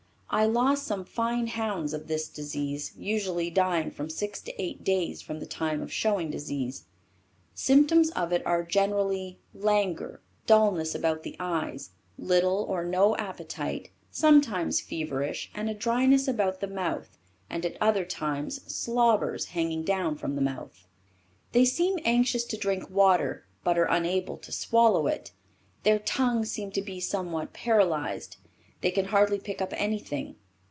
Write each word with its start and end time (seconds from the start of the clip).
I 0.33 0.45
lost 0.45 0.87
some 0.87 1.03
fine 1.03 1.47
hounds 1.47 1.91
of 1.93 2.07
this 2.07 2.29
disease, 2.29 2.93
usually 2.95 3.49
dying 3.49 3.91
from 3.91 4.09
six 4.09 4.39
to 4.43 4.61
eight 4.61 4.81
days 4.81 5.21
from 5.21 5.41
the 5.41 5.45
time 5.45 5.81
of 5.81 5.91
showing 5.91 6.31
disease. 6.31 6.85
Symptoms 7.53 8.11
of 8.11 8.31
it 8.31 8.41
are 8.47 8.63
generally 8.63 9.39
languor, 9.53 10.21
dullness 10.47 10.95
about 10.95 11.23
the 11.23 11.35
eyes, 11.37 11.89
little 12.17 12.63
or 12.69 12.85
no 12.85 13.17
appetite, 13.17 13.91
sometimes 14.09 14.79
feverish 14.79 15.51
and 15.53 15.69
a 15.69 15.73
dryness 15.73 16.29
about 16.29 16.61
the 16.61 16.67
mouth 16.67 17.17
and 17.49 17.65
at 17.65 17.75
other 17.81 18.05
times 18.05 18.61
slobbers 18.73 19.47
hang 19.47 19.83
down 19.83 20.15
from 20.15 20.35
the 20.35 20.41
mouth. 20.41 20.87
They 21.51 21.65
seem 21.65 21.99
anxious 22.05 22.45
to 22.45 22.57
drink 22.57 22.89
water 22.89 23.43
but 23.65 23.77
are 23.77 23.91
unable 23.91 24.37
to 24.37 24.53
swallow 24.53 25.07
it. 25.07 25.33
Their 25.83 25.99
tongues 25.99 26.49
seem 26.49 26.71
to 26.71 26.81
be 26.81 27.01
somewhat 27.01 27.51
paralyzed, 27.51 28.37
they 28.79 28.89
can 28.89 29.05
hardly 29.05 29.37
pick 29.37 29.61
up 29.61 29.71
anything. 29.77 30.35